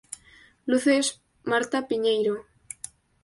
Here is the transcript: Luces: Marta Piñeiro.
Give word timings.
Luces: 0.69 1.05
Marta 1.51 1.77
Piñeiro. 1.87 2.35